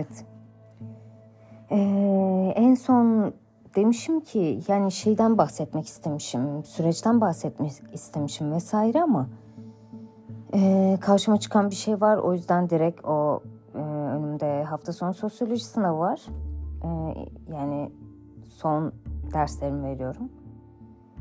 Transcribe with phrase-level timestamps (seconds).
[0.00, 0.24] Evet.
[1.70, 3.32] Ee, en son
[3.76, 9.28] demişim ki yani şeyden bahsetmek istemişim, süreçten bahsetmek istemişim vesaire ama
[10.54, 12.16] e, karşıma çıkan bir şey var.
[12.16, 13.42] O yüzden direkt o
[13.74, 16.20] e, önümde hafta sonu sosyoloji sınavı var.
[16.84, 16.88] E,
[17.52, 17.92] yani
[18.48, 18.92] son
[19.32, 20.28] derslerimi veriyorum.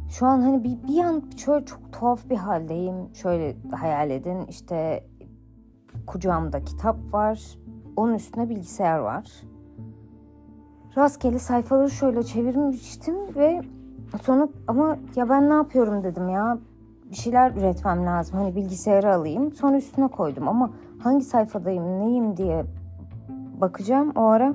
[0.09, 2.96] Şu an hani bir, bir an şöyle çok tuhaf bir haldeyim.
[3.14, 5.04] Şöyle hayal edin işte
[6.08, 7.58] kucağımda kitap var.
[7.99, 9.26] Onun üstüne bilgisayar var.
[10.98, 13.62] Rastgele sayfaları şöyle çevirmiştim ve
[14.23, 16.57] sonra ama ya ben ne yapıyorum dedim ya
[17.12, 18.40] bir şeyler üretmem lazım.
[18.40, 19.54] Hani bilgisayarı alayım.
[19.54, 22.66] Sonra üstüne koydum ama hangi sayfadayım, neyim diye
[23.62, 24.54] bakacağım o ara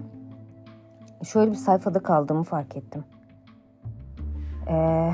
[1.25, 3.05] şöyle bir sayfada kaldığımı fark ettim.
[4.69, 5.13] Ee,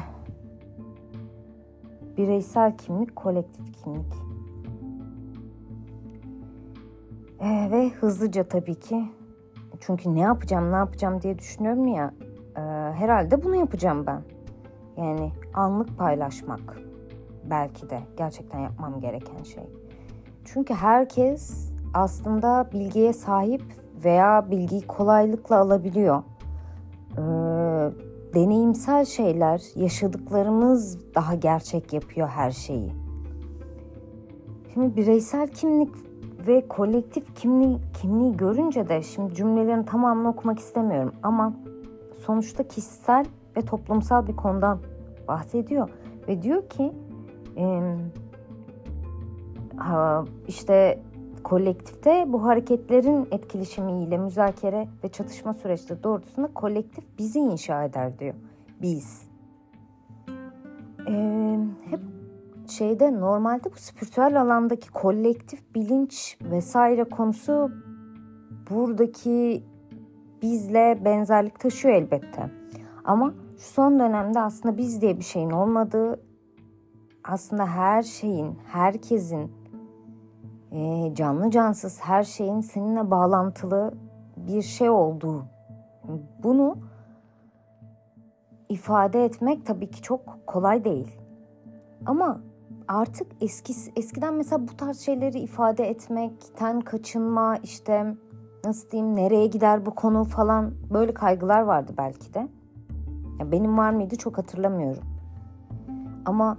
[2.16, 4.29] bireysel kimlik, kolektif kimlik.
[7.40, 9.04] Ee, ve hızlıca tabii ki.
[9.80, 12.14] Çünkü ne yapacağım, ne yapacağım diye düşünüyorum ya.
[12.56, 12.60] E,
[12.92, 14.22] herhalde bunu yapacağım ben.
[14.96, 16.78] Yani anlık paylaşmak
[17.44, 19.64] belki de gerçekten yapmam gereken şey.
[20.44, 23.62] Çünkü herkes aslında bilgiye sahip
[24.04, 26.22] veya bilgiyi kolaylıkla alabiliyor.
[27.12, 27.20] Ee,
[28.34, 32.92] deneyimsel şeyler, yaşadıklarımız daha gerçek yapıyor her şeyi.
[34.74, 36.09] Şimdi bireysel kimlik
[36.46, 41.52] ve kolektif kimliği, kimliği görünce de şimdi cümlelerin tamamını okumak istemiyorum ama
[42.26, 43.24] sonuçta kişisel
[43.56, 44.78] ve toplumsal bir konudan
[45.28, 45.88] bahsediyor
[46.28, 46.92] ve diyor ki
[50.48, 51.02] işte
[51.44, 58.34] kolektifte bu hareketlerin etkileşimiyle müzakere ve çatışma süreçleri doğrultusunda kolektif bizi inşa eder diyor.
[58.82, 59.29] Biz.
[62.70, 67.70] Şeyde normalde bu spiritüel alandaki kolektif bilinç vesaire konusu
[68.70, 69.64] buradaki
[70.42, 72.50] bizle benzerlik taşıyor elbette.
[73.04, 76.20] Ama şu son dönemde aslında biz diye bir şeyin olmadığı,
[77.24, 79.52] aslında her şeyin, herkesin,
[80.72, 83.94] e, canlı cansız her şeyin seninle bağlantılı
[84.36, 85.44] bir şey olduğu.
[86.42, 86.78] Bunu
[88.68, 91.20] ifade etmek tabii ki çok kolay değil.
[92.06, 92.40] Ama
[92.90, 98.14] artık eski eskiden mesela bu tarz şeyleri ifade etmekten kaçınma işte
[98.64, 102.48] nasıl diyeyim nereye gider bu konu falan böyle kaygılar vardı belki de.
[103.40, 105.02] Ya benim var mıydı çok hatırlamıyorum.
[106.24, 106.58] Ama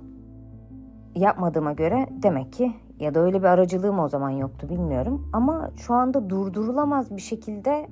[1.15, 5.29] yapmadığıma göre demek ki ya da öyle bir aracılığım o zaman yoktu bilmiyorum.
[5.33, 7.87] Ama şu anda durdurulamaz bir şekilde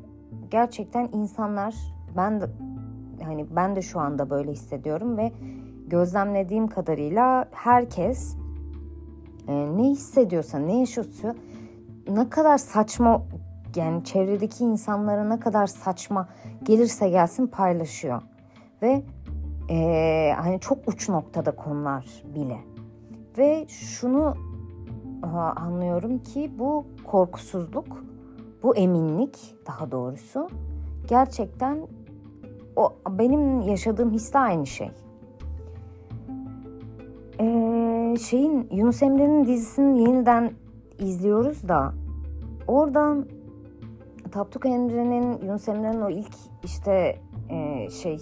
[0.52, 1.76] gerçekten insanlar
[2.18, 2.46] ben de
[3.24, 5.32] hani ben de şu anda böyle hissediyorum ve
[5.90, 8.36] gözlemlediğim kadarıyla herkes
[9.48, 11.36] e, ne hissediyorsa, ne yaşıyorsa
[12.08, 13.24] ne kadar saçma
[13.76, 16.28] yani çevredeki insanlara ne kadar saçma
[16.64, 18.22] gelirse gelsin paylaşıyor.
[18.82, 19.04] Ve
[19.70, 22.58] e, hani çok uç noktada konular bile.
[23.38, 24.36] Ve şunu
[25.24, 28.04] aha, anlıyorum ki bu korkusuzluk,
[28.64, 30.50] bu eminlik daha doğrusu
[31.08, 31.88] gerçekten
[32.76, 34.92] o benim yaşadığım hisle aynı şey.
[37.42, 40.52] Ee, şeyin Yunus Emre'nin dizisini yeniden
[41.00, 41.94] izliyoruz da
[42.68, 43.28] oradan
[44.32, 47.20] Tapduk Emre'nin Yunus Emre'nin o ilk işte
[47.50, 48.20] e, şey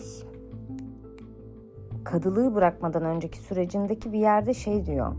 [2.04, 5.16] kadılığı bırakmadan önceki sürecindeki bir yerde şey diyor.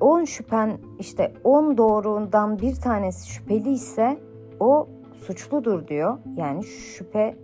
[0.00, 4.20] 10 şüphen işte 10 doğrudan bir tanesi şüpheli ise
[4.60, 4.88] o
[5.26, 6.18] suçludur diyor.
[6.36, 7.36] Yani şüphe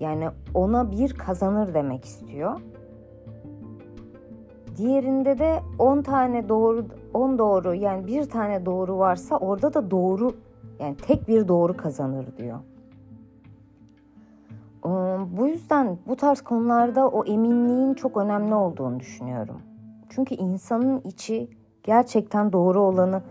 [0.00, 2.60] yani ona bir kazanır demek istiyor.
[4.78, 10.32] Diğerinde de 10 tane doğru 10 doğru yani bir tane doğru varsa orada da doğru
[10.80, 12.58] yani tek bir doğru kazanır diyor.
[15.38, 19.62] Bu yüzden bu tarz konularda o eminliğin çok önemli olduğunu düşünüyorum.
[20.08, 21.50] Çünkü insanın içi
[21.82, 23.22] gerçekten doğru olanı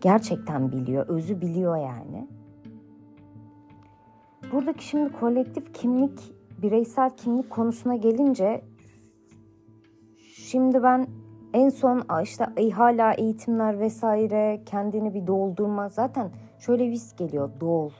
[0.00, 2.28] gerçekten biliyor, özü biliyor yani.
[4.52, 6.32] Buradaki şimdi kolektif kimlik,
[6.62, 8.62] bireysel kimlik konusuna gelince
[10.50, 11.06] Şimdi ben
[11.54, 17.90] en son işte hala eğitimler vesaire kendini bir doldurma zaten şöyle bir his geliyor dol.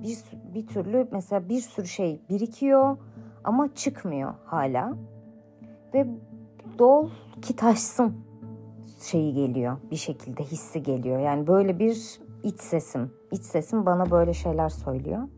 [0.00, 0.18] Bir,
[0.54, 2.96] bir türlü mesela bir sürü şey birikiyor
[3.44, 4.92] ama çıkmıyor hala.
[5.94, 6.06] Ve
[6.78, 7.08] dol
[7.42, 8.14] ki taşsın
[9.02, 11.20] şeyi geliyor bir şekilde hissi geliyor.
[11.20, 13.10] Yani böyle bir iç sesim.
[13.30, 15.28] İç sesim bana böyle şeyler söylüyor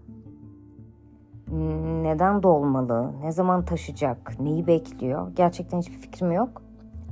[2.04, 6.62] neden dolmalı, ne zaman taşıyacak, neyi bekliyor gerçekten hiçbir fikrim yok.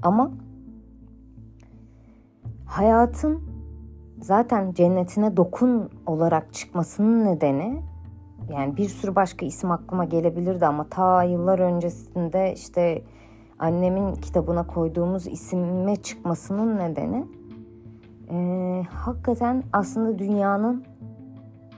[0.03, 0.31] Ama
[2.67, 3.43] hayatın
[4.21, 7.83] zaten cennetine dokun olarak çıkmasının nedeni
[8.51, 13.03] yani bir sürü başka isim aklıma gelebilirdi ama ta yıllar öncesinde işte
[13.59, 17.27] annemin kitabına koyduğumuz isime çıkmasının nedeni
[18.31, 18.37] e,
[18.91, 20.85] hakikaten aslında dünyanın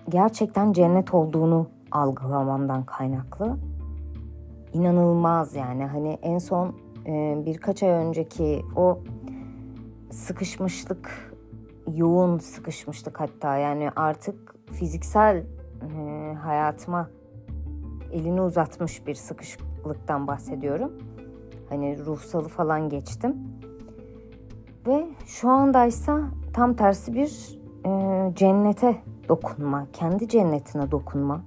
[0.09, 3.57] gerçekten cennet olduğunu algılamamdan kaynaklı.
[4.73, 6.75] İnanılmaz yani hani en son
[7.07, 8.99] e, birkaç ay önceki o
[10.11, 11.35] sıkışmışlık,
[11.95, 17.11] yoğun sıkışmışlık hatta yani artık fiziksel e, hayatıma
[18.13, 20.93] elini uzatmış bir sıkışıklıktan bahsediyorum.
[21.69, 23.37] Hani ruhsalı falan geçtim.
[24.87, 26.21] Ve şu andaysa
[26.53, 28.97] tam tersi bir e, cennete
[29.29, 31.41] dokunma, kendi cennetine dokunma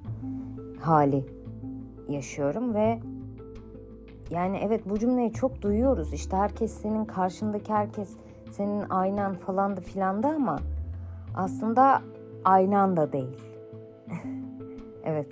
[0.81, 1.25] hali
[2.09, 3.00] yaşıyorum ve
[4.29, 6.13] yani evet bu cümleyi çok duyuyoruz.
[6.13, 8.09] İşte herkes senin karşındaki herkes
[8.51, 10.59] senin aynan falan da filan da ama
[11.35, 12.01] aslında
[12.45, 13.38] aynan da değil.
[15.03, 15.31] evet.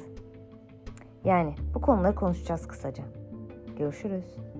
[1.23, 3.03] Yani bu konuları konuşacağız kısaca.
[3.77, 4.54] Görüşürüz.